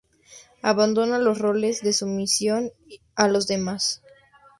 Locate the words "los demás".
3.27-4.01